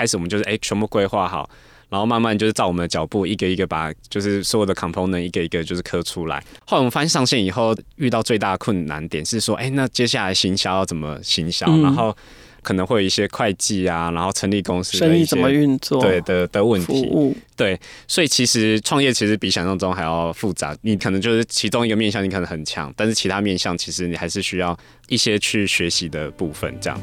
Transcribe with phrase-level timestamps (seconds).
[0.00, 1.46] 开始我们就是哎、欸、全部规划好，
[1.90, 6.42] 然后慢慢就是照我们的脚步一个一个把就是所有的 component 一个一个就是刻出来。
[6.64, 11.66] 后来我们发现上线以后遇到最大的困难点是说，哎、欸，那接下来行销要怎么行销？
[11.68, 12.16] 嗯、然后。
[12.62, 20.76] 可能会有一些会计啊，然后成立公司生意怎么运作，对的的问题，对，所以其实创业其实比想象中还要复杂。
[20.82, 24.78] 你可能就是其中一个面向，你可能很强，但是其他面向其实你还是需要
[25.08, 27.00] 一些去学习的部分，这样。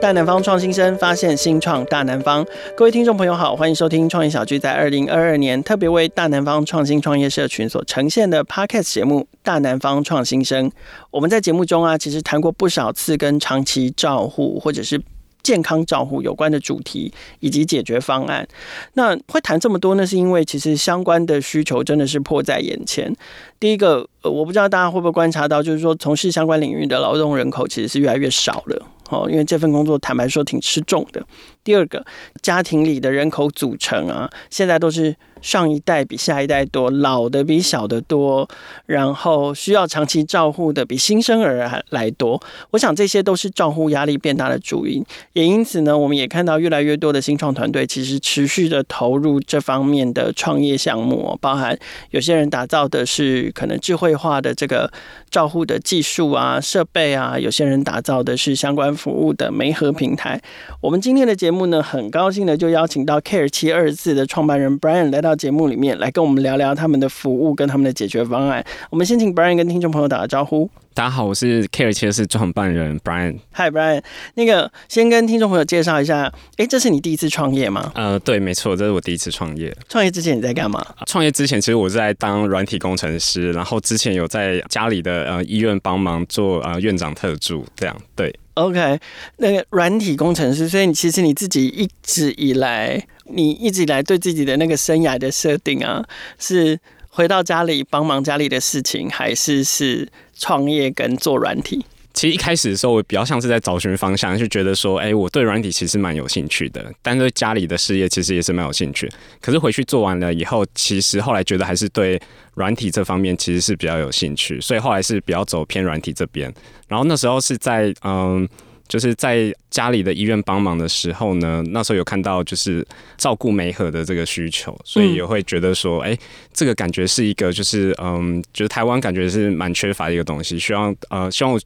[0.00, 2.46] 大南方创新生，发现新创大南方。
[2.76, 10.70] 各位听众朋友好，欢迎收听创业小聚在二零二二年特别为大南方创新创业社群所呈现的 Podcast 节目《大南方创新生》。
[11.10, 15.02] 我们在节目中啊，其实谈过不少次跟长期照护或者是
[15.42, 18.46] 健康照护有关的主题以及解决方案。
[18.94, 23.12] 那会谈这么多呢，是因为其实相关的需求真的是迫在眼前。
[23.58, 28.86] 第一个，我不知道大家会不会观察到，就是说从事相关领域的劳动人口其实是越来越少了。
[29.08, 31.24] 哦，因为这份工作坦白说挺吃重的。
[31.64, 32.04] 第二个，
[32.42, 35.16] 家庭里的人口组成啊，现在都是。
[35.40, 38.48] 上一代比下一代多，老的比小的多，
[38.86, 42.42] 然后需要长期照护的比新生儿还来多。
[42.72, 51.78] 我想这些都是照护压力变大的主因，也因此呢，我们也看到越来越多的新创团队其实持续的投入这方面的创业项目，包含
[52.10, 54.90] 有些人打造的是可能智慧化的这个
[55.30, 60.40] 照护的技术啊、设备啊，有些人打造的是相关服务的媒合平台。
[60.80, 65.27] 我们今天的节目呢，很高兴的就邀请到 Care 七二四的创办人 Brian 来到。
[65.28, 68.64] 到节目里面来跟我们聊聊他们的服务跟他们的解决方案。
[68.88, 70.70] 我们先请 Brian 跟听众朋友打个招呼。
[70.98, 73.36] 大家好，我是 Care 七二四创办人 Brian。
[73.52, 74.02] Hi Brian，
[74.34, 77.92] 那个先跟听众朋友介绍一下，哎，这是你第一次创业吗？
[77.94, 79.72] 呃，对，没错，这是我第一次创业。
[79.88, 80.84] 创业之前你在干嘛？
[81.06, 88.36] 创业之前其实我是在当软体工程师，然后之前有在家里的呃医院帮忙做呃院长特助，这样对。
[88.54, 88.98] OK，
[89.36, 96.04] 那个软体工程师，所以你其实你自己一直以来，你一直以来对自己的那个生涯的设定啊，
[96.40, 96.76] 是
[97.18, 101.84] 回到家里帮忙家里的事情，还是是创业跟做软体？
[102.14, 109.10] 其实一开始的时候，我比较像是在找寻方向，就觉得说，哎，我对软体其实蛮有兴趣的，但对家里的事业其实也是蛮有兴趣。
[109.40, 112.20] 可是回去做完了以后，其实后来觉得还是对
[112.54, 116.54] 软体这方面其实是比较有兴趣，所以后来是比较走偏软体这边。
[116.86, 118.48] 然后那时候是在嗯。
[118.88, 126.16] 就是在家里的医院帮忙的时候呢，那时候有看到就是照顾梅和的这个需求，所以也会觉得说，哎、
[126.52, 131.60] 这个感觉是一个就是嗯，就是台湾感觉是蛮缺乏的一个东西，希望呃，希望我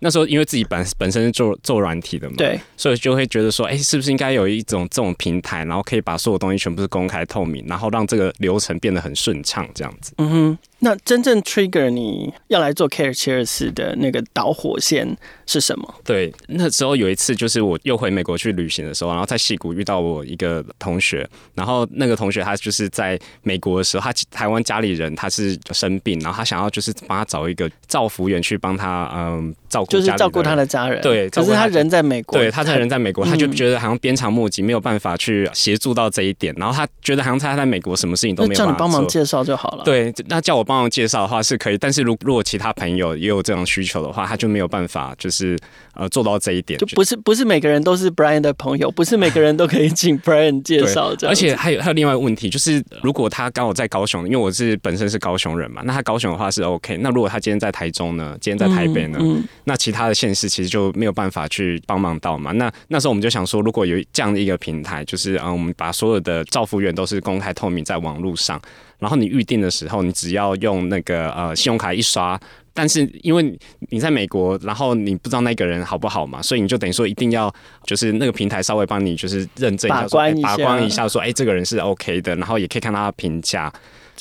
[0.00, 10.12] 那时候因为自己本本身是做做软体的嘛，对，所以就会觉得说，哎、是不是应该有一种这种平台，然后可以把所有东西全部是公开透明，然后让这个流程变得很顺畅，这样子。
[10.18, 10.58] 嗯哼。
[10.80, 15.16] 那真正 trigger 你要来做 Care cheers 的那个导火线
[15.46, 15.94] 是什么？
[16.04, 31.00] 对，那时候有一次就是我又回美国去旅行的时候，然后在西谷遇到我一个同学，然后那个同学他就是在美国的时候，他台湾家里人他是生病，然后他想要就是帮他找一个造福员去帮他嗯照顾，就是照顾他的家人。
[31.02, 39.82] 对，可是他人在美国，对，他他人在美国，他就觉得好像鞭长莫及，没有办法去协助到这一点，然后他觉得好像他在美国什么事情都没有办法做，叫你帮忙介绍就好了。
[39.84, 40.68] 对，那叫我。
[40.68, 45.56] 帮忙介绍的话是可以，但是如如果其他朋友也有这种需求的话，他就没有办法，就是
[45.94, 46.78] 呃做到这一点。
[46.78, 51.14] 就不是不是每个人都是 Brian 的朋友，不是每个人都可以请 Brian 介绍。
[51.22, 56.98] 而且还有还有另外一个问题，就是如果他刚好在高雄，因为我是本身是高雄人嘛，那他高雄的话是 OK。
[56.98, 58.36] 那如果他今天在台中呢？
[58.42, 59.16] 今天在台北呢？
[59.22, 62.50] 嗯嗯、那其他的县市其实就没有办法去帮忙到嘛。
[62.52, 68.60] 那那时候我们就想说，如果有这样的一个平台，就是嗯，我们把所有的照服员都是公开透明在网络上。
[68.98, 72.40] 然后你预定的时候，你只要用那个呃信用卡一刷，
[72.74, 73.56] 但是因为
[73.90, 77.52] 你在美国，然后你不知道那个人好不好嘛，所以你就等于说一定要
[77.84, 83.72] 就是那个平台稍微帮你就是认证一下，把关一下，把关一下说，哎，这个人是 OK 的，然后也可以看他的评价，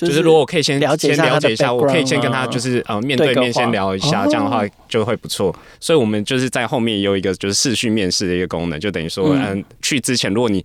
[0.06, 5.54] 就是如果我可以先了解一下，先了解一下，我可以先跟他就是呃面对面先聊一下，这样的话就会不错。
[5.80, 10.64] 所以我们就是在后面也有一个就是视讯面试的一个功能，就等于说嗯去之前如果你。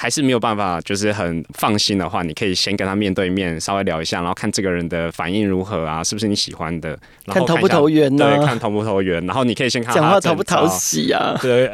[0.00, 6.90] 还是没有办法，就是很放心的话，你可以先跟他面对面稍微聊一下，然后看这个人的反应如何啊，是不是你喜欢的，
[7.24, 8.36] 然后看，看投不投缘呢？
[8.36, 11.68] 对，看投不投缘，然后你可以先看他讲话讨不讨喜啊，对，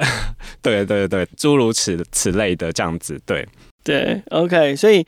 [0.62, 3.46] 对对对，诸如此此类的这样子，对
[3.84, 5.04] 对，OK，所以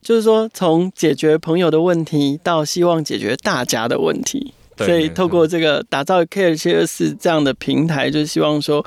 [0.00, 4.52] 就是说，从解决朋友的问题到希望解决大家的问题。
[4.78, 8.84] 所以透过这个打造 CareCheers 这样的平台，就是希望说，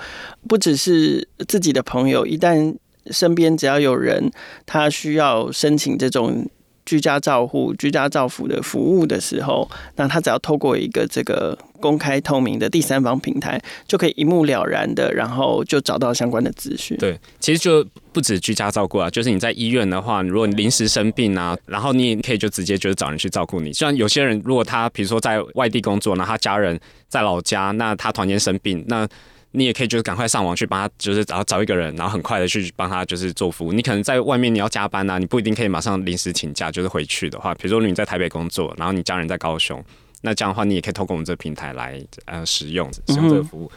[0.48, 2.76] 不只是自己的朋友，一旦
[3.12, 4.32] 身边只要有人
[4.66, 6.48] 他需要申请这种。
[6.92, 9.66] 居家照护、居家照护的服务的时候，
[9.96, 13.58] 那他只要透过一个这个公开透明的第三方平台，
[13.88, 16.98] 就可以一目了然的，然后就找到相关的资讯。
[16.98, 23.72] 对，其实就不止居家照顾啊，就是你在医院的话，如果你临时生病啊，然后你也可以就直接就是找人去照顾你。
[23.72, 26.78] 虽然有些人如果他比如说在外地工作，那他家人
[27.08, 29.08] 在老家，那他突然生病，那。
[29.52, 33.74] 你也可以就是赶快上网去帮他，就是找找一个人，然后很快的去帮他就是做服务。
[33.74, 39.84] 你可能在外面你要加班啊，你不一定可以马上临时请假就是回去的话，比如说你在台北工作，然后你家人在高雄，
[40.22, 43.72] 那这样的话你也可以透过我们这个平台来呃使用使用这个服务。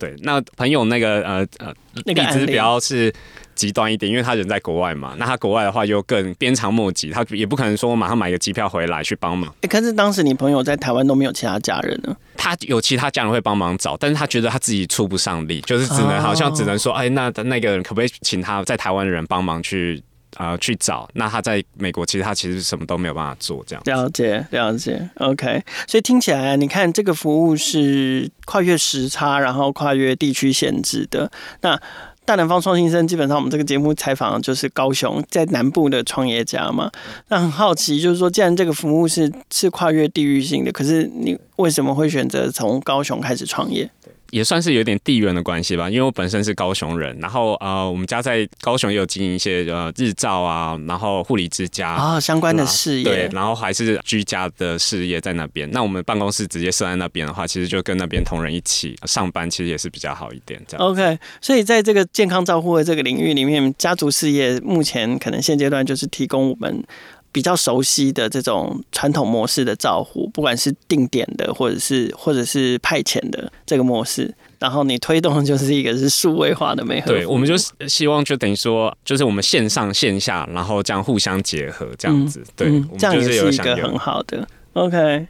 [0.00, 1.72] 对，那朋友那个呃呃
[2.06, 3.12] 例子比较是
[3.54, 9.50] 极端一点，因为他人在国外嘛，那他国外的话又更鞭长莫及，他也不可能说我马上买个机票回来去帮忙。
[9.56, 12.16] 哎、欸，可是当时你朋友在台湾都没有其他家人呢？
[12.36, 20.02] 他有其他家人会帮忙找，但是他觉得他自己出不上力，就是只能好像只能说，哎、欸，那那个人可不可以请他在台湾的人帮忙去？
[20.36, 21.08] 啊、呃，去找。
[21.14, 23.82] 那他在美国，其实他其实什么都没有办法做，这样。
[23.84, 25.08] 了解，了解。
[25.16, 31.30] OK，所以听起来，你看这个服务是跨越时差，然后跨越地区限制的。
[31.62, 31.80] 那
[32.24, 36.88] 大南方创新生，基本上我们这个节目采访就是高雄在南部的创业家嘛。
[37.28, 43.90] 那很好奇，就是说，既然这个服务是是跨越地域性的，可是你为什么会选择从高雄开始创业？
[44.30, 55.70] 也算是有点地缘的关系吧，因为我本身是高雄人，然后呃，我们家在高雄也有经营一些呃日照啊，然后护理之家啊、哦、相关的事业，对，然后还是居家的事业在那边。
[55.72, 60.60] 那我们办公室直接设在那边的话，其实就跟那边同仁一起上班，其实也是比较好一点。
[60.66, 60.86] 这样。
[60.86, 66.84] OK，所以在这个健康照护的这个领域里面，家族事业目前可能现阶段就是提供我们。
[67.32, 77.06] 比较熟悉的这种传统模式的照护，不管是定点的，或者是或者是派遣的这个模式，然后你推动的就是一个是数位化的美合。
[77.06, 77.54] 对，我们就
[77.88, 82.40] 希望就等于说，就是我们线上线下，然后这样互相结合，这样子。
[82.40, 84.46] 嗯、对、嗯，这样也是一个很好的。
[84.72, 85.26] OK，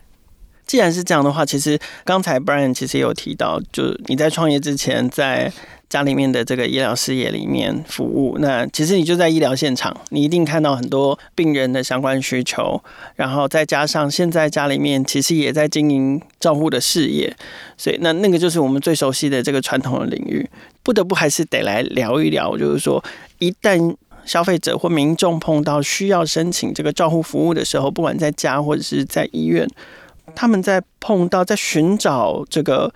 [0.66, 5.52] 既然是这样的话，其实刚才 Brian 其实也有提到，就你在创业之前在。
[5.90, 12.80] 家里面的这个医疗事业里面服务，那其实你就在医疗现场，你一定看到很多病人的相关需求，
[13.16, 17.36] 然后再加上现在家里面其实也在经营照护的事业，
[17.76, 20.48] 所以那那个就是我们最熟悉的这个传统的领域，
[20.84, 23.02] 不得不还是得来聊一聊，就是说
[23.40, 29.68] 一旦消费者或民众碰到需要申请这个照护服务的时候，不管在家或者是在医院，
[30.36, 32.94] 他们在碰到在寻找这个。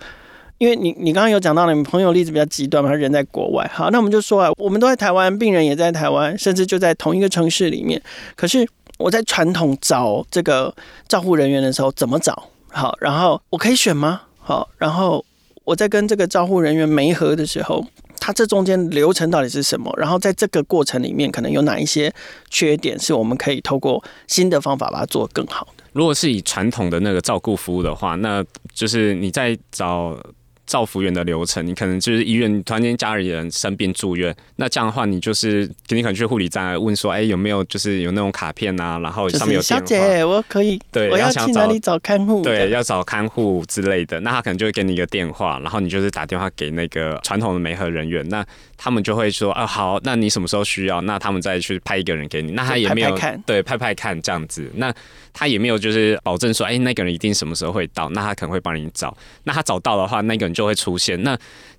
[0.57, 3.69] 因为你你刚刚有讲到你们朋友例子比较极端嘛，他人在国外。
[3.73, 8.01] 好，那我们就说啊，我们都在台湾，病人也在台湾，甚至就在同一个城市里面。
[8.37, 8.65] 可是
[8.97, 10.73] 我在传统找这个
[11.09, 12.47] 照护人员的时候怎么找？
[12.69, 14.21] 好，然后我可以选吗？
[14.39, 15.23] 好，然后
[15.65, 17.85] 我在跟这个照护人员媒合的时候，
[18.21, 19.93] 他这中间流程到底是什么？
[19.97, 22.13] 然后在这个过程里面，可能有哪一些
[22.49, 25.83] 缺点是我们可以透过新的方法把它做更好的？
[25.91, 28.41] 如果是以传统的那个照顾服务的话，那
[28.73, 30.17] 就是你在找。
[30.65, 42.41] 照服员的流程，你可能就是医院突然间家里人生病住院，那这样的话，你就是你可能去护理站问说，哎、欸，有没有就是有那种卡片啊，然后上面有电话，就是、小姐，我可以，对，我要去哪里找看护？
[42.41, 48.45] 对，要找看护之类的，那他可能就会给你一个电话，然后你就是打电话给那个传统的媒合人员，那
[48.77, 51.01] 他们就会说，啊，好，那你什么时候需要？
[51.01, 54.93] 那他们再去派一个人给你，那他也没有拍拍看，对，派派看这样子，那
[55.33, 61.37] 他也没有就是保证说，哎、欸，那个人一定什么时候会到，那他可能会帮你找，那他找到的话，那个人就会出现，那。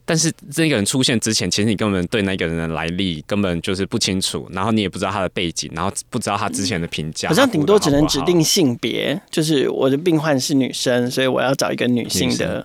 [0.09, 12.65] 但是这个人出现之前，其实你根本对那个人的来历根本就是不清楚，然后你也不知道他的背景，然后不知道他之前的评价，好像顶多只能指定性别，就是我的病患是女生，所以我要找一个女性的。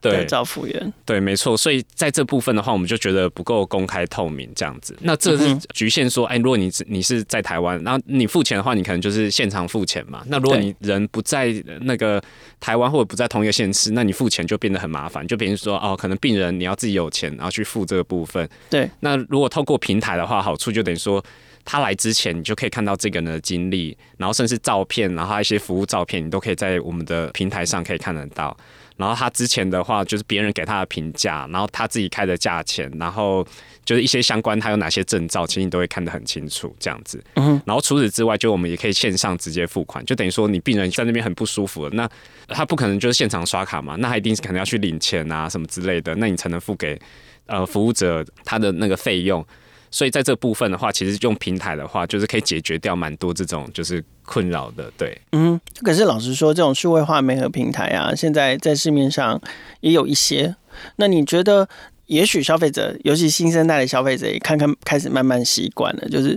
[0.00, 1.56] 对，找服员，对，没错。
[1.56, 4.96] 所以在这部分的话，我们就觉得不够公开透明这样子。
[5.00, 10.22] 那这是局限说，哎，如果你你是在台湾，然后你付钱的话，你可能就是现场付钱嘛。
[10.28, 12.22] 那如果你人不在那个
[12.60, 15.26] 台湾或者不在同一个县市，那你付钱就变得很麻烦。
[15.26, 18.48] 就比如说哦，可能病人你要自己有钱，然后去付这个部分。
[18.70, 18.88] 对。
[19.00, 21.24] 那如果透过平台的话，好处就等于说，
[21.64, 28.56] 他来之前你就可以看到这个人的经历，然后甚至照片，然后一些服务照片，你都可以在我们的平台上可以看得到。
[28.98, 33.46] 然后他之前的话，就是别人给他的评价，然后他自己开的价钱，然后
[33.84, 37.22] 就是一些相关他有哪些证照，其实你都会看得很清楚，这样子。
[37.36, 37.58] 嗯。
[37.64, 42.10] 然后除此之外，就我们也可以线上直接付款，就等于说你病人在那边很不舒服了，那
[42.48, 47.00] 他不可能就是现场刷卡嘛，那他一定是可能要去领钱啊什么之类的，那你才能付给
[47.46, 49.46] 呃服务者他的那个费用。
[49.90, 54.90] 所以在这部分的话，其实用平台的话，就是可以解决掉蛮多这种就是困扰的。
[54.96, 59.40] 对，嗯，可是老实说，这种数位化媒合平台啊，现在在市面上
[59.80, 60.56] 也有一些。
[60.96, 61.68] 那你觉得？
[62.08, 66.08] 也许消费者，尤其新生代的消费者，也看看开始慢慢习惯了。
[66.08, 66.34] 就是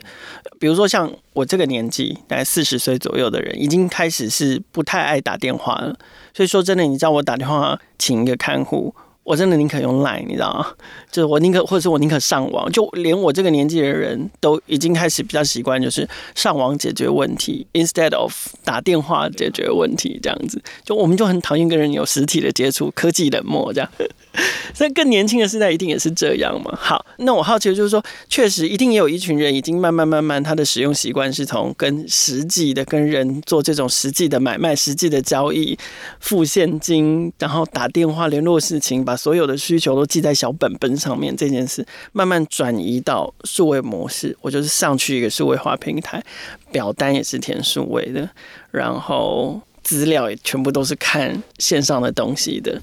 [0.59, 5.97] 比如说像我这个年纪，大概四十岁左右的人，已经开始是不太爱打电话了。
[6.33, 8.93] 所以说真的，你叫我打电话请一个看护。
[9.23, 10.67] 我真的宁可用 Line，你知道吗？
[11.11, 20.61] 就是我宁可，或者是我宁可上网，就连我这个年纪的人都已经开始比较习惯，就是上网解决问题，instead of 打电话解决问题这样子。
[20.83, 23.89] 就我们就很讨厌跟人有实体的接触，科技冷漠这样。
[24.73, 26.77] 所以更年轻的时代一定也是这样嘛？
[26.79, 35.77] 好，那我好奇的就是说，确实一定也有一群人已经慢慢慢慢，他的使用习惯是从跟实际的跟人做这种实际的买卖、实际的交易、
[36.19, 39.03] 付现金，然后打电话联络事情。
[39.03, 44.37] 把所有的需求都记在小本本上面，这件事慢慢转移到数位模式。
[44.41, 46.23] 我就是上去一个数位化平台，
[46.71, 48.29] 表单也是填数位的，
[48.69, 52.81] 然后资料也全部都是看线上的东西的。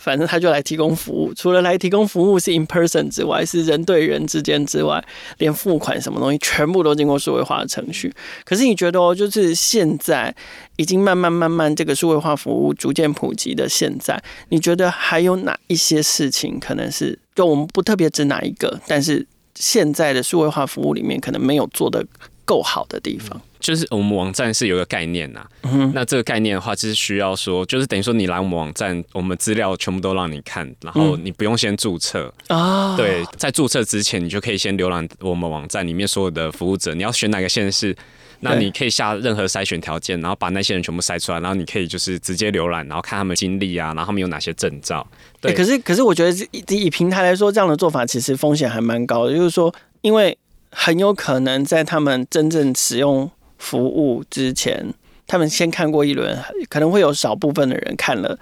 [0.00, 5.04] 反正他就来提供服务，除了来提供服务是 in person 之外，是人对人之间之外，
[5.36, 8.10] 连付款什么东西全部都经过数位化的程序。
[8.44, 10.34] 可是你觉得哦，就是现在
[10.76, 22.02] 已经慢慢慢慢这个数位化服务逐渐普及的现在，你觉得还有哪一些事情可能是就我们不特别指哪一个，但是现在的数位化服务里面可能没有做的
[22.46, 23.38] 够好的地方？
[23.60, 32.94] 就是我们网站是有个概念呐、啊，嗯、那这个概念的话，就是需要说，就是等于说你来我们网站，我们资料全部都让你看，然后你不用先注册啊。
[32.94, 36.94] 嗯、对，在注册之前，你就可以先浏览我们网站里面所有的服务者。
[36.94, 37.94] 你要选哪个县市，
[38.40, 45.06] 那你可以下任何筛选条件，然后把那些人全部筛出来，然后你可以就是直接浏览，然后看他们经历啊，然后他们有哪些证照。
[45.40, 50.38] 对，欸、可是可是我觉得以以平台来说，这样的做法其实风险还蛮高的，就是说，因为
[50.70, 53.30] 很有可能在他们真正使用。
[53.60, 54.92] 服务之前，
[55.28, 56.36] 他们先看过一轮，
[56.68, 58.36] 可能会有少部分的人看了，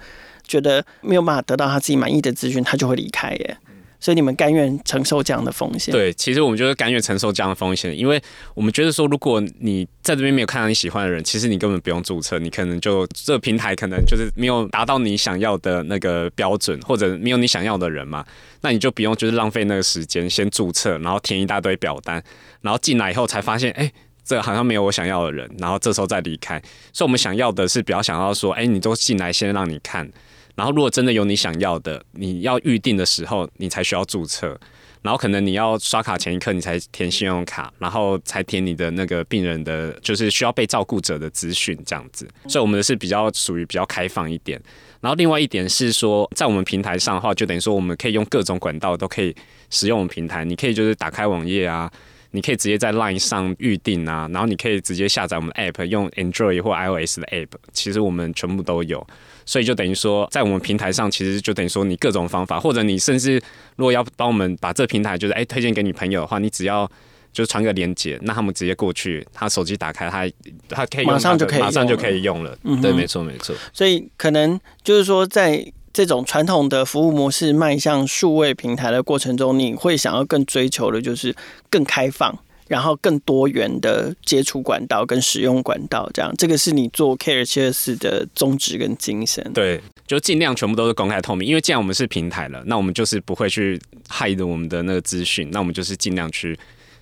[0.47, 3.57] 觉得没有办法得到他自己满意的资讯，他就会离开耶。
[4.01, 5.91] 所以你们甘愿承受这样的风险？
[5.91, 8.21] 对，其实我们就是甘愿承受这样的风险，因为
[8.53, 18.25] 我们觉得说，如果你在这边没有看到你喜欢的人，其实你根本不用注册，你可能就这个平台可能就是没有达到你想要的那个标准，或者没有你想要的人嘛，
[18.61, 22.23] 那你就不用就是浪费那个时间先注册，然后填一大堆表单，
[22.61, 23.91] 然后进来以后才发现，哎。
[24.29, 26.61] 这好像没有我想要的人，然后这时候再离开。
[26.93, 30.07] 所以，我们想要的是比较想要说，哎，你都进来，先让你看。
[30.53, 34.55] 然后，如果真的有你想要的，你要预定的时候，你才需要注册。
[35.01, 42.27] 然后，可能你要刷卡前一刻，你才填信用卡，然后才填你的那个病人的，就是需要被照顾者的资讯，这样子。
[42.47, 44.61] 所以，我们的是比较属于比较开放一点。
[45.01, 49.35] 然后，另外一点是说，在我们平台上的话，就等于说我们可以用各种管道都可以
[49.71, 50.45] 使用我们平台。
[50.45, 51.91] 你可以就是打开网页啊。
[52.31, 59.05] 你可以直接在 LINE 上预定啊，然后你可以直接下载我们的 App，用 Android 或 iOS 的 App，其实我们全部都有，
[59.45, 63.41] 所以就等于说，在我们平台上，其实就等于说你各种方法，或者你甚至
[63.75, 66.89] 如果要帮我们把这平台就是哎推荐给你朋友的话，你只要
[67.33, 70.29] 就是传个链接，那他们直接过去，他手机打开，他
[70.69, 75.65] 他可以用，马上就可以马上就可以用了，嗯、对，没错没错，所以可能就是说在。
[75.99, 81.35] 这种传统的服务模式迈向数位平台的过程中，你会想要更追求的就是
[81.69, 82.33] 更开放，
[82.69, 89.45] 然后更多元的接触管道跟使用管道，这样这个是你做 Care724 的宗旨跟精神。
[89.53, 93.77] 对，就尽量全部都是公开透明，因为既然我们是平台了，那我们就是不会去
[94.07, 96.57] 害的我们的那个资讯，那我们就是尽量去。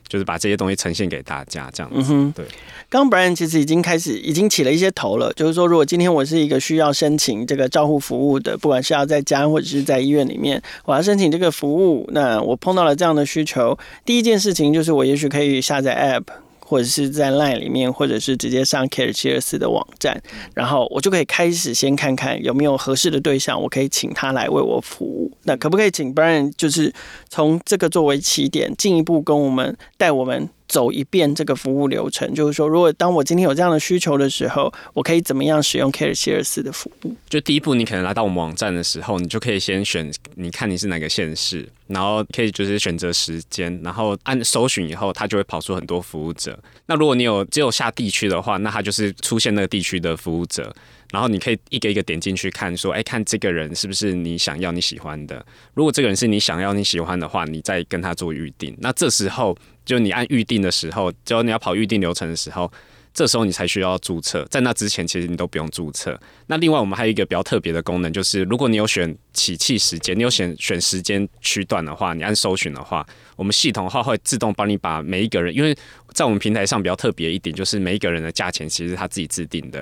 [0.07, 1.97] 就是把这些东西呈现给大家，这样子。
[1.99, 2.45] 嗯哼，对。
[2.89, 5.31] 刚刚 Brian 其实已经开始，已经起了一些头了。
[5.33, 16.46] 就是说，如果今天我是一个需要申请这个照护服务的，不管是要在家或者是在医院里面，我要申请这个服务，那我碰到了这样的需求，第一件事情就是我也许可以下载 App。
[16.69, 20.21] 或者是在 LINE 里面，或者是直接上 Care 七二四的网站，
[20.53, 25.31] 然后我就可以开始先看看有没有合适的对象，我可以请他来为我服务。
[25.43, 26.93] 那可不可以请 Brian 就是
[27.29, 32.33] 从这个作为起点，进一步跟我们带我们走一遍这个服务流程？
[32.33, 37.15] 就是说，如果当我今天有这样的需求的时候，我可以怎么样使用 Care724 的服务？
[37.29, 41.67] 就第一步，你可能来到我们网站的时候，你就可以先选，你看你是哪个县市。
[41.87, 46.59] 然后可以就是选择时间，然后按搜寻以后，它就会跑出很多服务者。
[46.85, 50.75] 那如果你有只有下地区的话，那它就是出现那个地区的服务者。
[51.13, 55.45] 然后你可以一个一个点进去看，说，哎，看这个人是不是你想要、你喜欢的。
[55.73, 58.75] 如果这个人是你想要、你喜欢的话，你再跟他做预定。
[58.81, 62.71] 那这时候就你按预定的时候，只要你要跑预定流程的时候，
[63.13, 66.19] 这时候你才需要注册，在那之前其实你都不用注册。
[66.45, 73.03] 那另外我们还有一个比较特别的功能，就是如果你有选起气时间，你有选选时间区段的话，你按搜寻的话，
[73.35, 75.75] 我们系统的话会自动帮你把每一个人，因为
[76.13, 79.79] 在我们平台上比较特别一点，就是每一个人的价钱其实他自己制定的。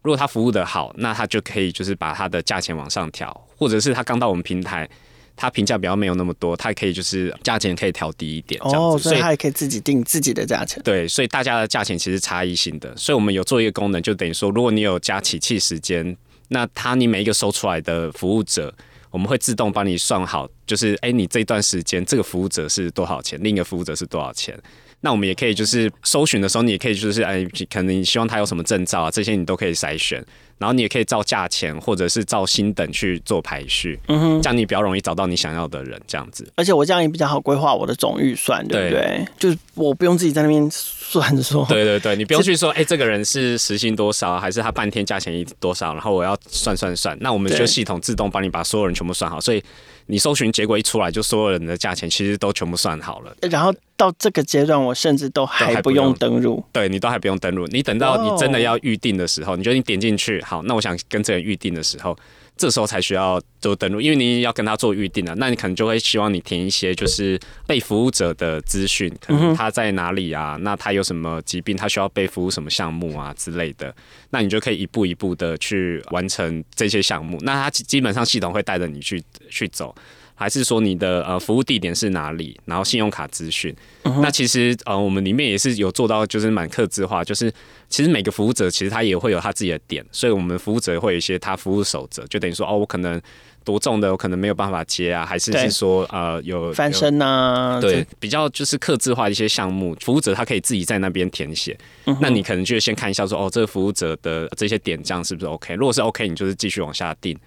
[0.00, 4.88] 如果他服务的好，那他就可以就是把他的价钱往上调，或者是他刚到我们平台。
[5.36, 10.82] 他评价比较没有那么多，他也可以就是价钱可以调低一点，这样子，哦，所以他也可以自己定自己的价钱。
[10.82, 16.16] 对，所以大家的价钱其实差异性的，所以我们有做一个功能，就等于说，如果你有加起气时间，
[16.48, 18.72] 那他你每一个收出来的服务者，
[19.10, 24.58] 我们会自动帮你算好，就是哎，你这段时间这个服务者是多少钱，另一个服务者是多少钱。
[25.02, 30.24] 那我们也可以就是搜寻的时候，你也可以就是哎，可能你希望他有什么证照啊，这些你都可以筛选。
[30.58, 36.46] 然后你也可以照价钱或者是照星等去做排序，嗯哼，这样你比较容易找到你想要的人，这样子。
[36.54, 39.00] 而且我这样也比较好规划我的总预算，对不对？
[39.00, 41.66] 对，就是我不用自己在那边算着说。
[41.68, 47.18] 对对对，你不用去说，哎、欸，这个人是时薪多少，还是他半天价钱一多少，然后我要算算算。
[47.20, 49.60] 那我们就系统自动帮你把所有人全部算好，所以。
[50.06, 53.34] 你搜寻结果一出来，就所有人的价钱其实都全部算好了。
[53.50, 56.62] 然后到这个阶段，我甚至都还不用登录。
[56.72, 57.66] 对，你都还不用登录。
[57.68, 62.16] 你等到你真的要预定的时候，你觉得你点进去，好，那我想跟这个人预定的时候。
[62.62, 70.56] 这时候才需要做登录，因为你要跟他做预定了，那你可能就会希望你填一些就是被服务者的资讯，可能他在哪里啊？
[70.60, 71.76] 那他有什么疾病？
[71.76, 73.92] 他需要被服务什么项目啊之类的？
[74.30, 77.36] 那你就可以一步一步的去完成这些项目。
[77.40, 79.92] 那他基本上系统会带着你去去走。
[80.34, 82.58] 还是说你的呃服务地点是哪里？
[82.64, 83.74] 然后信用卡资讯。
[84.02, 84.20] Uh huh.
[84.20, 87.52] 那其实呃我们里面也是有做到，就是蛮克制化，就是
[87.88, 93.20] 其实每个服务者其实他也会有他自己的点，所以我们服务者会有一些他服务守则，就等于说哦，我可能
[93.64, 101.78] 多重的我可能没有办法接啊，还是是说呃有翻身啊，对，比较就是克制化一些项目，服务者他可以自己在那边填写。
[102.04, 102.16] Uh.
[102.20, 105.74] 那你可能就先看一下说哦，这个服务者的这些点这样是不是 OK？
[105.74, 107.38] 如果是 OK，你就是继续往下定。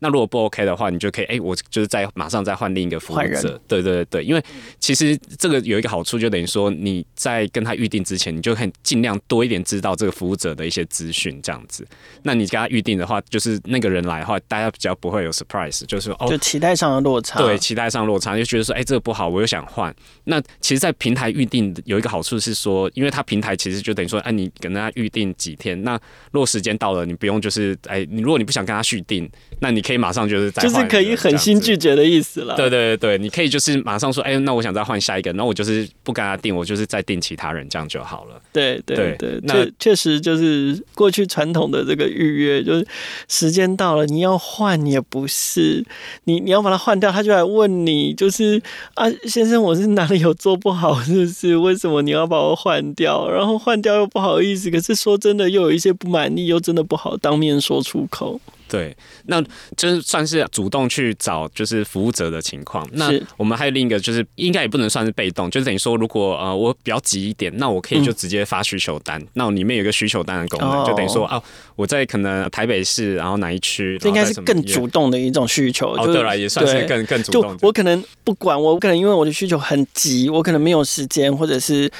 [0.00, 3.22] 那如果不 OK 的话，你就可以哎、欸，我就是再马上再换另一个服务者。
[3.22, 4.42] 人对对对，因为
[4.78, 11.86] 其实这个有一个好处，就等于说你在跟他预定之前，你就可以尽量多一点知道这个服务者的一些资讯，这样子。
[12.22, 17.38] 那你跟他预定的话，就是那个人来的话，大家比较不会有 surprise，就是说哦，就期待上的落差。
[17.38, 19.94] 对，期待上落差，就觉得说哎、欸，这个不好，我又想换。
[20.24, 25.94] 那其实，在平台预定有一个好处是说，因为他平台其实就等于说，哎，你跟他预定几天，那
[26.32, 29.28] 如果时间到了，你不用就是哎，你如果你不想跟他续订，
[29.60, 30.62] 那你可以马上就是再。
[30.62, 32.54] 就是可以狠心拒绝的意思了。
[32.54, 38.40] 对对对，你可以就是马上说，哎、欸，那我想再换下一个，那我就是不跟他订，我就是再订其他人，这样就好了。
[38.52, 42.86] 对对对，那确实就是过去传统的这个预约，就是
[43.28, 45.84] 时间到了你要换也不是，
[46.24, 48.60] 你你要把它换掉，他就来问你，就是
[48.94, 51.56] 啊，先生，我是哪里有做不好，是不是？
[51.56, 53.28] 为什么你要把我换掉？
[53.30, 58.40] 然后换掉又不好意思，可是说真的又有一些不满意，又真的不好当面说出口。
[58.70, 59.42] 对，那
[59.76, 62.88] 就是算是主动去找就是服务者的情况。
[62.92, 69.20] 那我们还有另一个，就是应该也不能算是被动，就是等于说，如果呃我比较急一点，那我可以就直接发需求单。
[69.20, 71.42] 嗯、那里面有一个需求单的功能，哦、就等于说啊，
[71.74, 75.88] 我在可能台北市，然后哪一区，这应该是更主动的一种需求。
[75.96, 77.58] 哦，对了，也算是更更主动。
[77.58, 81.90] 就我可能不管，我可能因为我的需求很急，我可能没有时间，或者是。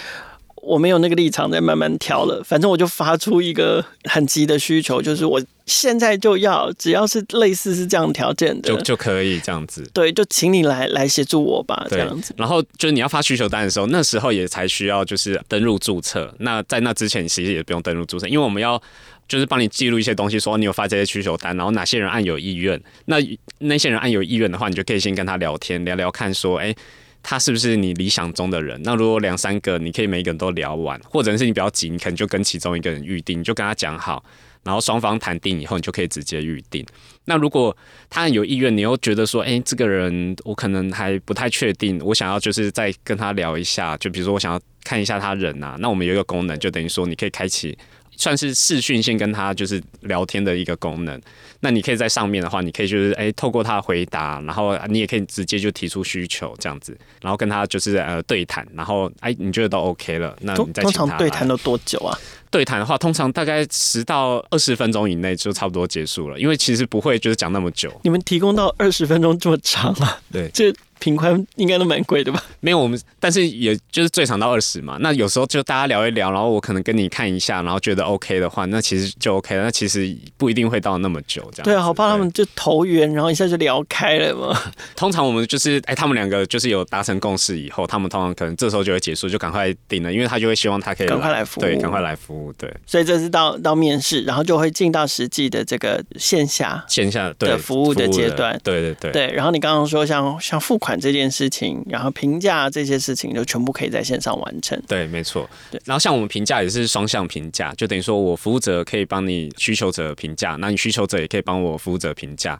[0.63, 9.89] 我没有那个立场再慢慢调了，反正我就发出一个很急的需求，就是我现在就要，只要是类似是这样条件的，就就可以这样子。
[9.95, 12.35] 对，就请你来来协助我吧，这样子。
[12.37, 16.33] 然后就是你要发需求单的时候，那时候也才需要就是登录注册。
[16.41, 18.81] 那在那之前其实也不用登录注册，因为我们要
[19.29, 22.81] 就是帮你记录一些东西，说你有发这些需求单，然后哪些人按有意愿。
[23.07, 23.17] 那
[23.59, 26.75] 那些人按有意愿的话，你就可以先跟他聊天，聊聊看，说，哎。
[27.23, 28.81] 他是不是你理想中的人？
[28.83, 34.25] 那如果两三个，你可以每一个人都聊完，或者是你比较急，你可能就跟其中一个人预定，你就跟他讲好，
[34.63, 36.85] 然后双方谈定以后，你就可以直接预定。
[37.27, 37.77] 那如果
[38.09, 47.77] 他有意愿，你又觉得说，哎、这个人我可能还不太确定，我想要就是再跟他聊一下，就比如说我想要看一下他人啊，那我们有一个功能，就等于说你可以开启。
[48.21, 51.21] 算是视讯先跟他就是聊天的一个功能，
[51.61, 60.73] 那你可以在上面的话，你可以就是哎、欸、透过他的回答，然后你也可以直接就提出需求这样子，然后跟他就是呃对谈，然后哎、欸、你觉得都 OK 了，那你。
[60.75, 62.17] 通常对谈都多久啊？
[62.51, 67.93] 对谈的话，通常大概十到二十分钟以内就差不多结束了，因为其实不会就是讲那么久。
[68.03, 70.21] 你们提供到二十分钟这么长啊？
[70.33, 72.41] 对，这频宽应该都蛮贵的吧？
[72.61, 74.97] 没有，我们但是也就是最长到二十嘛。
[75.01, 79.65] 那有时候就大家聊一聊，然后我可能跟你看一下，然后觉得 OK 的话，那其实就 OK 了。
[79.65, 81.65] 那其实不一定会到那么久这样。
[81.65, 84.57] 对啊，好怕他们就投缘，然后一下就聊开了嘛。
[84.95, 92.73] 通常我们就是哎、欸，他们两个就是有达成共识以后，他们通常可能这时候就会结束，就赶快定了，因为他就会希望他可以赶快来服务，对，赶快来服务，对。
[92.87, 98.59] 所以这是到到面试，然后就会进到实际的这个线下线下的服务的阶段。
[98.63, 99.11] 对对对。
[99.13, 101.85] 对，然后你刚刚说像像付款这件事情。
[101.87, 104.81] 然后评价这些事情就全部可以在线上完成。
[104.89, 105.49] 对，没错。
[105.71, 112.59] 对，然后像我们评价也是双向评价，就等于说我服务者可以帮你需求者评价，那你需求者也可以帮我服务者评价。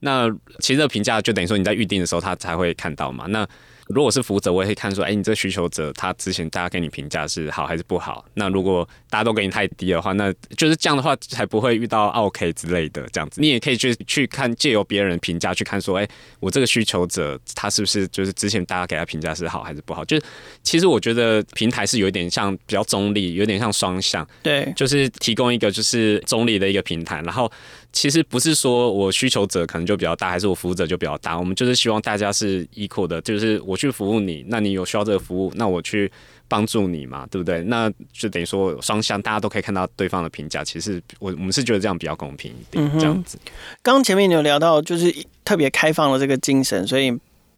[0.00, 3.26] 那其实这个评价就等于说你在预定的时候他才会看到嘛。
[3.28, 3.46] 那
[3.88, 8.24] 如果是服务者，我也可以看说，哎，你这需求者他之前大家给你评价是好还是不好？
[8.34, 13.40] 那如果大家都给你太低的话，那就是这样的话才不会遇到 OK 之类的这样子。
[13.40, 16.08] 你也可以去去看借由别人评价去看说，哎，
[16.40, 20.04] 我这个需求者他是不是就是之前大家给他评价是好还是不好？
[20.04, 20.24] 就是
[20.62, 27.50] 其实我觉得平台是有一点像比较中立，有点像双向，对，就是提供一个就是中立的一个平台，然后。
[27.92, 31.38] 其实不是说我需求者可能就比较大，还是我服务者就比较大。
[31.38, 36.10] 我们就是希望大家是 equal 的，就是我去服务你，那你有需要这个服务，那我去
[36.48, 37.62] 帮助你嘛，对不对？
[37.64, 40.64] 那就等于说双向，大家都可以看到对方的评价。
[40.64, 43.38] 其实我我们是觉得这样比较公平一点，这样子。
[43.82, 47.12] 刚刚前面你有聊到，就是特别开放了这个精神，所以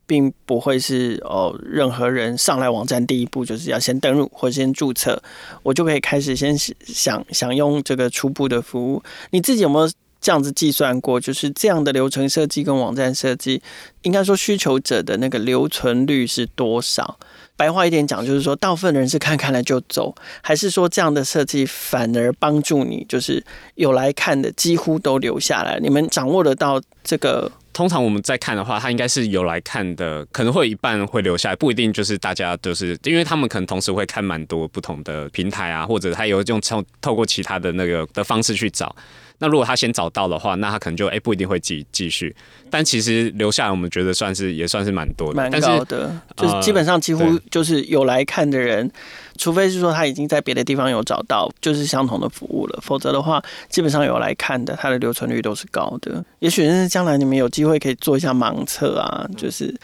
[0.05, 5.23] 并不会是哦，任何人上来网站第一步就是要先登录或先注册，
[5.63, 9.01] 我就可以开始先想享用这个初步的服务。
[9.31, 9.89] 你自己有没有？
[10.25, 13.61] 这样子计算过，就是这样的流程设计跟网站设计，
[14.01, 17.19] 应该说需求者的那个留存率是多少？
[17.59, 25.79] 白话一点讲，就是说大部分人是看看了就走，还是说这样的设计反而帮助你，就是有来看的几乎都留下来？
[25.79, 27.53] 你们掌握得到这个？
[27.75, 38.97] 通常我们在看的话，他应该是有来看的，可能会有一半会留下来，不一定就是大家都是，因为他们可能同时会看蛮多不同的平台啊，或者他有用透透过其他的那个的方式去找。
[39.39, 42.35] 那如果他先找到的话，那他可能就哎、欸、不一定会继继续，
[42.71, 48.91] 但其实留下来我们觉得算是也算是蛮多的，蛮高的，是就是基本上几乎就是有来看的人，
[49.37, 56.25] 除非是说他已经在别的地方有找到就是相同的服务了，否则的话基本上有来看的，他的留存率都是高的。
[56.39, 59.75] 也许是将来你们有机会可以做一下盲测啊，就是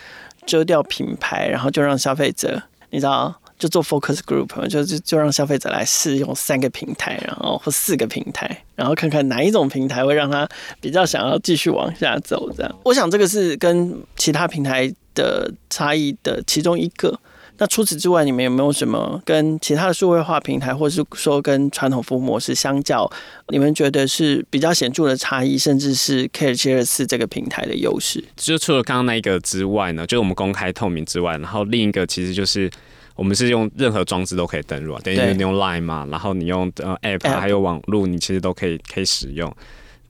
[0.47, 3.40] 遮掉品牌，然后就让消费者你知道。
[3.61, 10.49] 就做 focus group，就就就让消费者来试用三个平台，然后或四个平台，然后看看哪一种平台会让他
[10.81, 12.51] 比较想要继续往下走。
[12.57, 17.21] 这样，我想这个是跟其他平台的差异的其中一个。
[17.59, 23.07] 那除此之外，你们有没有什么跟其他的数位化平台，或是说跟传统服务模式相较，
[23.49, 28.25] 你们觉得是比较显著的差异，甚至是 Care724 这个平台的优势？
[28.35, 32.71] 就除了刚刚那一个之外呢，就是我们公开透明之外，然后另一个其实就是。
[33.15, 39.55] 我们是用任何装置都可以登录啊，等于你用 Line 嘛，然后你用呃 App 还有网络，你其实都可以可以使用。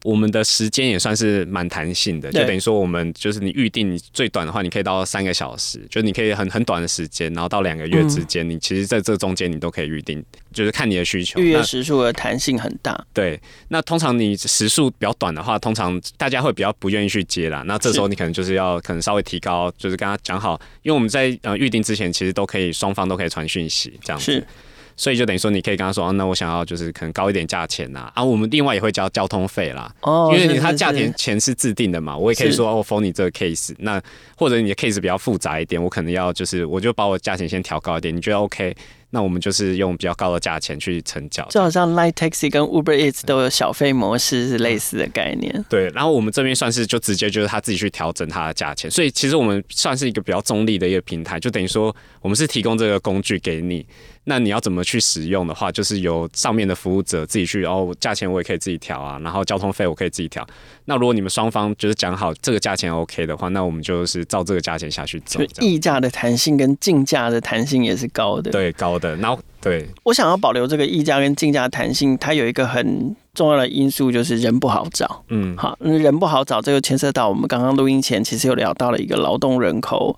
[0.04, 11.38] 我们的时间也算是蛮弹性的，就等于说我们就是你预定，最短的话，你可以到三个小时，就你可以很很短的时间，然后到两个月之间，你其实在这中间你都可以预定，就是看你的需求。
[11.40, 12.98] 预约时数的弹性很大。
[13.12, 17.62] 对，那通常你时数比较短的话，通常大家会比较不愿意去接啦。
[17.66, 24.32] 那这时候你可能就是要可能稍微提高，就是跟他讲好，因为我们在呃预定之前，其实都可以双方都可以传讯息这样子。
[24.32, 24.46] 是。
[24.96, 34.00] 所以就等于说，你可以跟他说，哦，那我想要就是可能高一点价钱呐，啊，我们另外也会交交通费啦，哦，因为你他价钱钱是自定的嘛，我也可以说哦，for 你这个 case，那
[34.36, 38.76] 或者你的 case 比较复杂一点，我可能要就是我就把我价钱先调高一点，你觉得 OK？
[39.10, 45.64] 那我们就是用比较高的价钱去成交，就好像 Line Taxi 跟 Uber Eats 都有小费模式是类似的概念。
[45.68, 53.84] 对，然后我们这边算是就直接就是他自己去调整他的价钱，所以其实我们算是一个比较中立的一个平台，就等于说我们是提供这个工具给你，
[54.24, 60.46] 那你要怎么去使用的话，就是由上面的服务者自己去，然后，价钱我也可以自己调啊，然后交通费我可以自己调。
[60.84, 65.40] 那如果你们双方就是讲好这个价钱 OK 的话，那我们就是照这个价钱下去走。
[65.60, 69.16] 议价的弹性跟竞价的弹性也是高的，对，高的。
[69.16, 75.24] 然后对，我想要保留这个溢价跟竞价弹性，它有一个很重要的因素就是人不好找。
[75.28, 80.16] 嗯，好，人不好找，这个牵涉到我们刚刚录音前其实有聊到了一个劳动人口，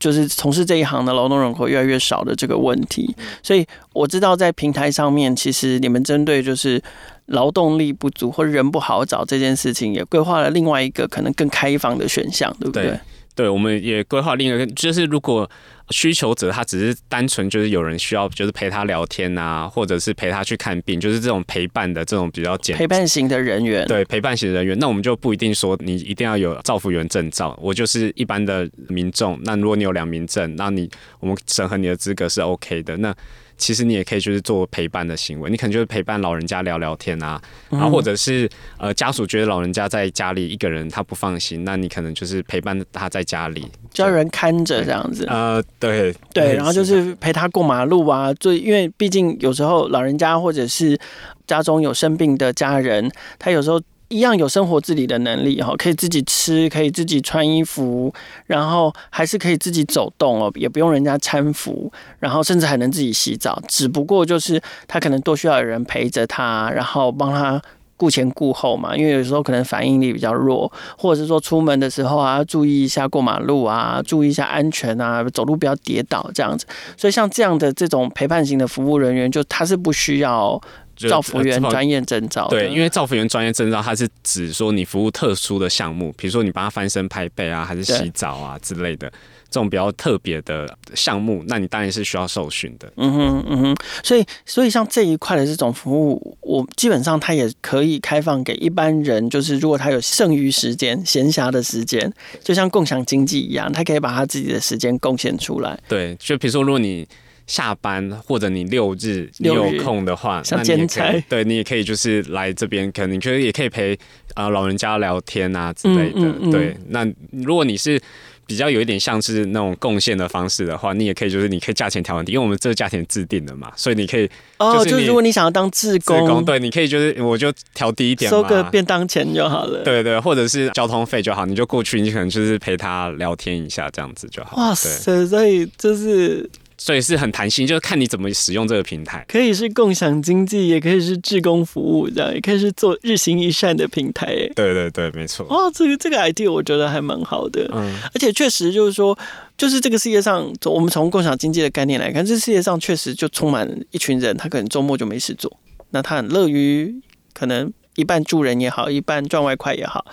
[0.00, 3.14] 就是从事这一行的劳动人口越来越少的这个问题。
[3.42, 6.82] 所以我知道在平台上面，其实你们针对就是
[7.26, 12.88] 劳动力不足或人不好找这件事情，也规划了另外一个可能更开放的选项，对不对？
[12.88, 13.00] 对，
[13.34, 15.50] 对，我们也规划另一个，就是如果。
[15.90, 29.38] 需求者他只是单纯就是有人需要，就是陪他聊天啊，或者是陪他去看病，就是这种陪伴的这种比较简陪伴型的人员，对陪伴型人员，那我们就不一定说你一定要有照服员证照，我就是一般的民众。
[29.42, 30.88] 那如果你有良民证，那你
[31.20, 32.96] 我们审核你的资格是 OK 的。
[32.96, 33.14] 那
[33.56, 37.40] 其实你也可以就是做陪伴的行为，你可能就是陪伴老人家聊聊天啊，
[37.70, 45.24] 然后或者是呃家属觉得老人家在家里一个人他不放心，那你可能就是陪伴他在家里，叫人看着这样子。
[45.28, 50.98] 呃，对对，然后就是陪他过马路啊，就因为毕竟有时候老人家或者是
[51.46, 53.80] 家中有生病的家人，他有时候。
[54.08, 58.12] 一样有生活自理的能力哈，可以自己吃，可以自己穿衣服，
[58.46, 63.60] 然后还是可以自己走动哦，也不用人家搀扶，然后甚至还能自己洗澡。
[63.66, 67.60] 只不过就是他可能多需要有人陪着他，然后帮他
[67.96, 68.94] 顾前顾后嘛。
[68.96, 76.66] 因为有时候可能反应力比较弱，或者是说出门的时候啊，注意一下过马路啊，注意一下安全啊，走路不要跌倒这样子。
[76.96, 80.60] 所以像这样的这种陪伴型的服务人员，就他是不需要。
[81.08, 89.10] 照服员专业证照，对，因为照服员专业证照，它是指说你服务特殊的项目，比如说你帮他翻身拍背啊，还是洗澡啊之类的
[89.50, 92.92] 这种比较特别的项目，那你当然是需要受训的。
[92.96, 102.12] 嗯哼，嗯哼，所以，所以像这一块的这种服务，我基本上它也可以开放给一般人，就是如果他有剩余时间、闲暇的时间，
[102.42, 105.78] 就像共享经济一样，他可以把他自己的时间贡献出来。
[105.88, 107.06] 对，就比如说，如果你。
[107.46, 113.98] 下班或者你六日你有空的话，像兼差，对你也可以就是来这边，可能你觉得也可以陪
[114.34, 116.20] 啊老人家聊天啊之类的。
[116.20, 118.00] 嗯嗯嗯对，那如果你是
[118.46, 124.28] 比较有一点像是那种贡献的方式的话，你也可以就是你可以价钱调很低，因为我们这个价钱制定的嘛，所以你可以
[124.58, 129.82] 哦，就是如果你想要当志工，对，你可以就是我就调低一点，收个便当钱就好了。
[129.82, 134.56] 对对，或者是交通费就好，你就过去，你可能就是陪他聊天一下这样子就好。
[134.56, 136.48] 哇塞，所以就是。
[136.84, 144.26] 所以是很弹性，就是看你怎么使用这个平台，可以是共享经济，也可以是志工服务，这样也可以是做日行一善的平台。
[144.54, 145.46] 对对对，没错。
[145.48, 149.18] 哦，这个这个 idea 我觉得还蛮好的，嗯，而且确实就是说，
[149.56, 155.50] 就是这个世界上，我们从共享经济的概念来看，这世界上确实就充满一群人，他可能周末就没事做，
[155.88, 156.94] 那他很乐于
[157.32, 160.04] 可能一半助人也好，一半赚外快也好，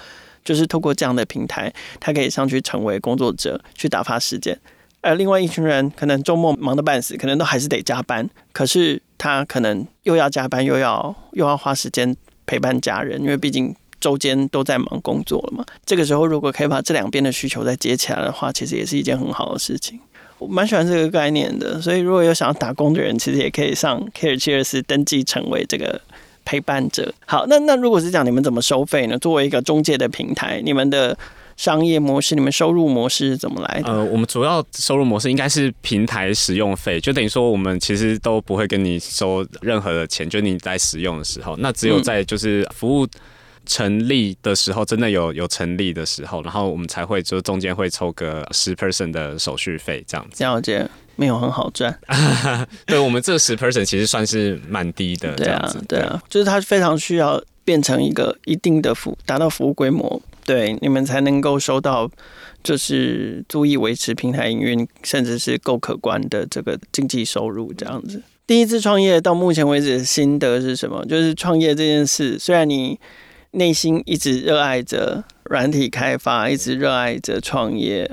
[0.46, 4.58] 就是透过这样的平台，他可以上去成为工作者，去打发时间。
[5.02, 8.30] 而另外一群人可能周末忙得半死，可能都还是得加班。
[8.54, 15.66] 可是他可能又要加班，又要又要花时间陪伴家人，因为毕竟周间都在忙工作了嘛。
[15.86, 20.00] 这个时候如果可以把这两边的需求再接起来的话，其实也是一件很好的事情。
[20.38, 26.00] 我蛮喜欢这个概念的，所以如果有想要打工的人，其实也可以上 CareCheers 登记成为这个
[26.46, 27.12] 陪伴者。
[27.26, 29.18] 好，那那如果是讲，你们怎么收费呢？
[29.18, 31.18] 作为一个中介的平台，你们的。
[31.62, 33.92] 商业模式，你们收入模式是怎么来的？
[33.92, 43.08] 呃，我们主要收入模式应该是平台使用费，就等于说我们其实都不会跟你收任何的钱，就你在使用的时候，那只有在就是服务
[43.68, 50.44] 成立的时候，真的有有成立的时候，然后我们才会就中间会抽个十 percent 的手续费这样子。
[50.44, 51.96] 了解，没有很好赚。
[52.88, 55.36] 对，我们这十 percent 其实算是蛮低的。
[55.36, 60.20] 对啊，对啊，就是它非常需要变成一个一定的服，达到服务规模。
[60.46, 62.10] 对，你们才能够收到，
[62.64, 68.22] 就是足以维持平台营运，甚至是够可观的这个经济收入这样子。
[68.48, 71.06] 第一次创业到目前为止的心得是什么？
[71.06, 73.00] 就是创业这件事，虽然你
[73.52, 78.10] 内心一直热爱着软体开发，一直热爱着创业，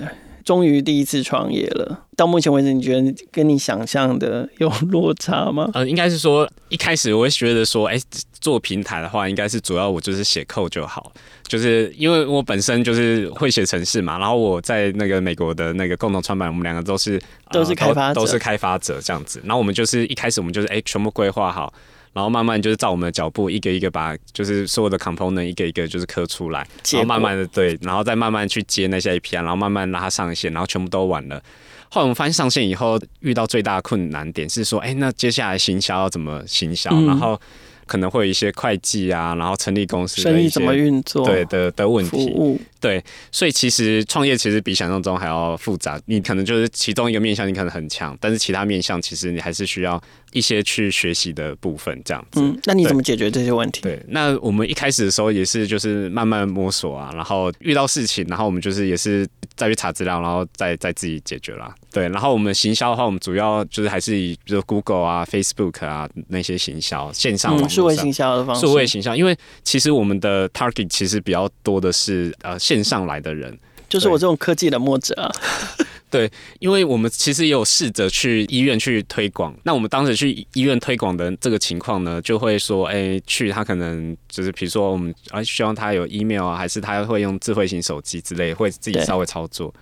[0.49, 2.07] 终于第一次创业了。
[2.17, 5.71] 到目前为止，你觉得跟你想象的有落差吗？
[5.75, 8.01] 呃，应该是说一开始我会觉得说，哎，
[8.41, 11.13] 做平台的话，应该是主要我就是写 code 就好，
[11.47, 17.21] 就是因为我本身就是会写程式嘛，然后我在那个美国的那个共同创办，我们两个都是
[17.53, 21.71] 都是开发者，都是开发者这样子，然后我们就是一开始我们就是哎全部规划好，
[22.13, 31.43] 然后慢慢就是照我们的脚步一个一个把就是所有的 component 一个一个就是刻出来，然后慢慢的对，然后再慢慢去接那些 API，然后慢慢拉它上线，然后全部都完了。
[31.91, 36.91] 后来我们发现上线以后遇到最大的困难点是说，哎，那接下来行销要怎么行销？
[36.93, 37.41] 嗯、然后
[37.89, 41.27] 可能会有一些会计啊，然后成立公司生意怎么运作？
[41.27, 42.61] 对的的问题。
[42.81, 46.01] 对，所以其实创业其实比想象中还要复杂。
[46.07, 50.01] 你可能就是其中一个面向，你可能很强，但是其他面向其实你还是需要
[50.33, 52.41] 一些去学习的部分，这样子。
[52.41, 53.81] 嗯，那你怎么解决这些问题？
[53.81, 61.75] 对，那我们一开始的时候也是就是慢慢摸索啊，然后遇到事情，然后我们就是也是再去查资料，然后再再自己解决啦。
[61.91, 68.61] 对，然后我们行销的话，我们主要就是还是以比如 Google 啊、Facebook 啊那些行销线上数位行销的方式。
[68.61, 73.59] 数位行销，因为其实我们的 target 其实比较多的是呃线上来的人。
[73.89, 75.33] 就是我这种科技的墨者啊。
[76.11, 79.55] 对，因为我们其实也有试着去医院去推广。
[79.65, 89.73] 那我们当时去医院推广的这个情况呢，就会说，哎，去他可能就是比如说我们啊，希望他有 email 啊，还是他会用智慧型手机之类，会自己稍微操作。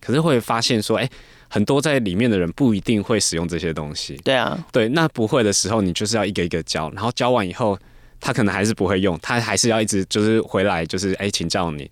[0.00, 1.08] 可是会发现说，哎，
[1.48, 4.16] 很多在里面的人不一定会使用这些东西。
[4.24, 7.78] 对啊，对，那不会的时候，你就是要一个一个教，然后教完以后，
[8.20, 11.90] 他可能还是不会用，他还是要一直就是回来，就是哎，请教你。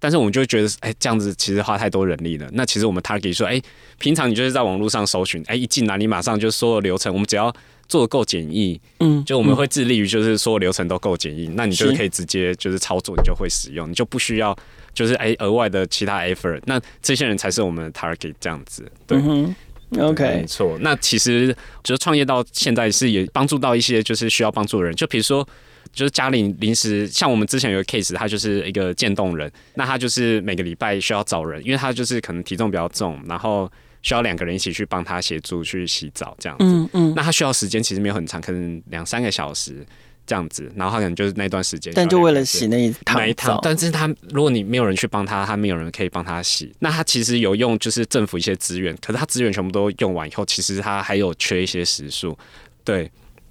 [0.00, 2.48] 但是我们就觉得，哎，这样子其实花太多人力了。
[2.52, 3.60] 那其实我们 target 说，哎，
[3.98, 7.52] 平常你就是在网络上搜寻，哎，一进来你马上就所有流程，我们只要
[7.88, 14.56] 做的够简易，嗯，就我们会致力于就是所有流程都够简易，嗯，那你就可以直接就是操作，你就会使用，你就不需要
[14.98, 16.60] 就是哎额外的其他 effort。
[16.66, 19.54] 那这些人才是我们的 target，这样子，对，嗯
[19.98, 20.76] ，OK，没错。
[20.80, 25.48] 那其实就是创业到现在是也帮助到一些就是需要帮助的人，就比如说。
[25.90, 33.68] 就是家里临时，像我们之前有个 case，他就是一个渐冻人，那他就是每个礼拜需要找人，因为他就是可能体重比较重，然后
[34.02, 36.64] 需要两个人一起去帮他协助去洗澡这样子。
[36.64, 37.14] 嗯嗯。
[37.16, 39.84] 那他需要时间其实没有很长，可能两三个小时
[40.28, 41.92] 这样子，然后他可能就是那段时间。
[41.96, 43.16] 但就为了洗那一趟。
[43.18, 43.58] 那一趟。
[43.62, 52.38] 但是他如果你没有人去帮他，他没有人可以帮他洗，那他其实有用就是政府一些资源，可是他资源全部都用完以后，其实他还有缺一些时数，
[52.84, 53.10] 对。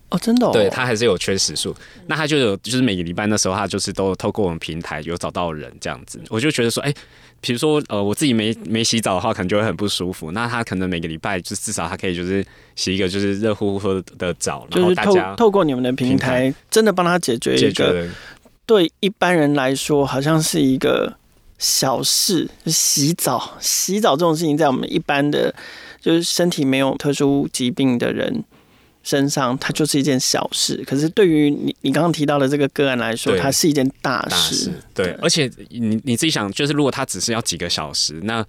[0.10, 6.96] 哦，真的、哦，对他还是有缺时数，那他就有就是每个礼拜的时候他就是都透过我们平台有找到人这样子，我就觉得说，哎、欸，
[7.40, 12.46] 比如说呃我自己没没洗澡的话，可能就会很不舒服，那他可能每个礼拜就至少他可以就是
[12.76, 18.08] 洗一个就是热乎乎的澡，然后大家透透过你们的平台，真的帮他解决一个
[18.66, 21.16] 对一般人来说好像是一个
[21.58, 25.54] 小事，就洗澡洗澡这种事情在我们一般的
[26.02, 28.44] 就是身体没有特殊疾病的人。
[29.08, 34.70] 身上，它就是一件小事，可是对于你你刚刚提到的这个个案来说，它是一件大事。
[34.94, 38.46] 对，对，而且你你自己想，就是如果他只是要几个小时，那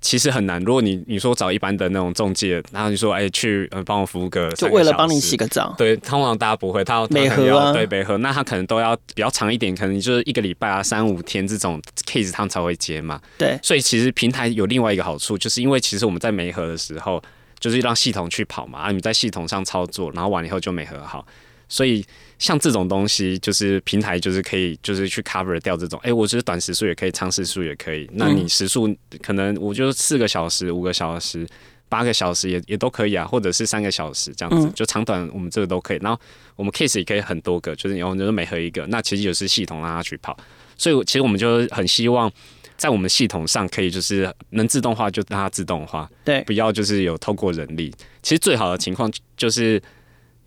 [0.00, 0.62] 其实很难。
[0.62, 13.20] 如果你你说找一般的那种中介，然后你说哎、欸、去呃帮我服务个，就为了帮你洗个澡，对，通常大家不会，他要每盒啊，对每盒，那他可能都要比较长一点，可能就是一个礼拜啊三五天这种 case 他才会接嘛。
[13.36, 17.20] 对，所以其实平台有另外一个好处，就是因为其实我们在媒合的时候。
[17.58, 21.26] 就是让系统去跑嘛，啊，你在系统上操作，然后完了以后就没和好，
[21.68, 22.04] 所以
[22.38, 31.46] 像这种东西，就是平台就是可以就是去 cover 掉这种，哎、欸，我觉得短时速也可以，长时速也可以，那你时速可能我就四个小时、五个小时、
[31.88, 35.98] 八个小时也也都可以啊，或者是三个小时这样子，就长短我们这个都可以。
[36.00, 36.20] 然后
[36.54, 40.36] 我们 case 也可以很多个，就是然后就是每合一个，那其实也是系统让它去跑，
[40.76, 42.32] 所以其实我们就很希望。
[42.78, 47.92] 在我们系统上可以就是能自动化就让它自动化，对，不要就是有透过人力。
[48.22, 49.82] 其实最好的情况就是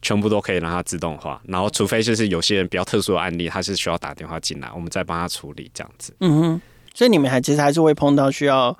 [0.01, 6.15] 全部都可以让它自动化，然后除非就是有些人比较特殊的案例，他是需要打电话进来，我们再帮他处理这样子。
[6.21, 6.61] 嗯哼，
[6.95, 8.75] 所以你们还其实还是会碰到需要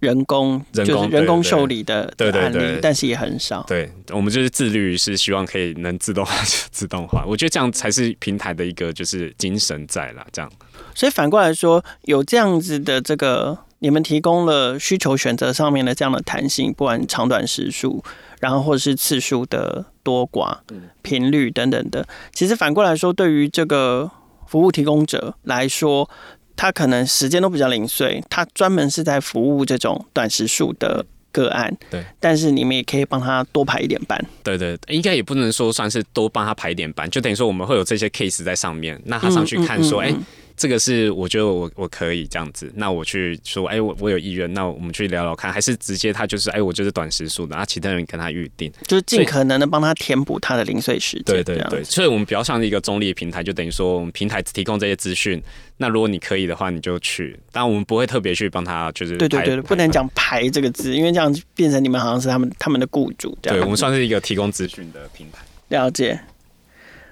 [0.00, 3.64] 人工，人工就是人工受理的案例，对对对，但是也很少。
[3.66, 10.52] 对，我们就是自律是希望可以能自动化就自动化，我觉得这样才是平台的一个就是精神在啦，这样。
[10.94, 18.02] 所以反过来说，有这样子的这个，你们提供了需求选择上面的这样的弹性，不管长短时数，
[18.40, 20.56] 然后或者是次数的多寡、
[21.02, 22.06] 频率等等的。
[22.32, 24.10] 其实反过来说，对于这个
[24.46, 26.08] 服务提供者来说，
[26.56, 31.76] 他可能时间都比较零碎，他专门是在服务这种短时数的个案。
[31.90, 34.18] 对，但是你们也可以帮他多排一点班。
[34.42, 40.14] 对对，应该也不能说算是多帮他排一点班，就等于说我们会有这些 case 在上面，那他上去看说，哎、嗯。
[40.14, 40.24] 嗯嗯
[40.56, 51.24] 这个是我觉得我我可以这样子，那我去说，哎，我我有意愿，那我们去聊聊看，还是直接他就是，哎，我就是短时速的，然后其他人跟他预定，就是尽可能的帮他填补他的零碎时间。
[51.24, 55.42] 对对对，所以我们比较像一个中立的平台，就等于说我们平台提供这些资讯，
[55.78, 63.58] 那如果你可以的话，你就去，但我们不会特别去帮他，就是对对对，不能讲排这个字，因为这样变成你们好像是他们他们的雇主这样。
[63.58, 65.38] 对，我们算是一个提供资讯的平台。
[65.68, 66.20] 了解。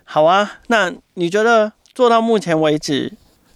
[0.05, 3.13] 好啊，那你觉得做到目前为止？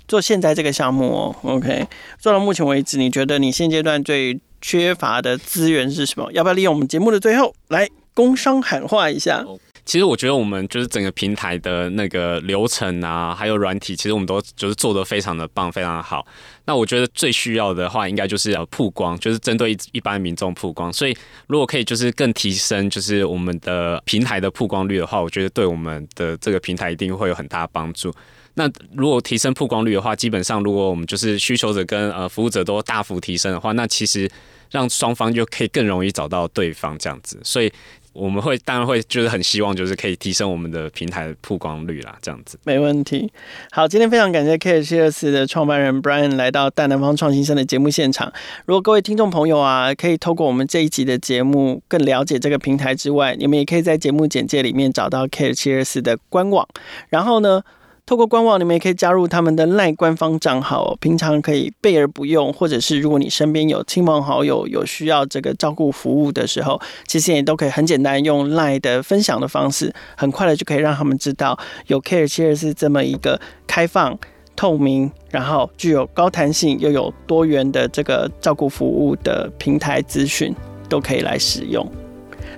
[0.09, 1.87] 做现在这个项目哦，OK，
[2.19, 6.31] 做到目前为止，你觉得你现阶段最缺乏的资源是什么？
[6.33, 9.45] 要不要利用我们节目的最后来工商喊话一下？
[9.85, 16.27] 其实我觉得我们就是整个平台的那个流程啊，还有软体，其实我们都就是做得非常的棒，非常好。
[16.65, 20.93] 那我觉得最需要的话，应该就是要曝光，就是针对一一般民众曝光。
[20.93, 21.17] 所以
[21.47, 28.13] 如果可以就是更提升就是我们的平台的曝光率的话，我觉得对我们的这个平台一定会有很大的帮助。
[28.57, 34.29] 那如果提升曝光率的话，基本上如果我们就是需求者跟呃服务者都大幅提升的话，那其实
[34.71, 37.73] 让双方就可以更容易找到对方这样子，所以。
[38.19, 42.59] 我们会当然会就是很希望，就是可以提升我们的平台曝光率啦，这样子。
[42.65, 43.31] 没问题。
[43.71, 48.33] 好，今天非常感谢 CARE724 的创办人 Brian 来到大南方创新生的节目现场。
[48.65, 56.67] 如果各位听众朋友啊，可以透过我们这一集的节目更了解这个平台之外，你们也可以在节目简介里面找到 CARE724 的官网。
[57.11, 57.61] 然后呢，
[58.07, 74.17] 透过官网，你们也可以加入他们的赖官方账号，平常可以备而不用，或者是如果你身边有亲朋好友有需要这个照顾服务的时候，其实也都可以很简单用赖的分享的方式，很快的就可以让他们知道有 CARE724 这么一个开放、
[74.55, 80.55] 透明，然后具有高弹性又有多元的这个照顾服务的平台资讯，
[80.89, 81.85] 都可以来使用。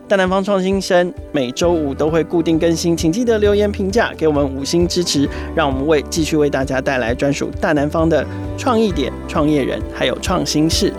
[0.08, 10.90] 大南方创新生每周五都会固定更新，请记得留言评价，给我们五星支持，让我们为继续为大家带来专属大南方的创意点、创业人还有创新事。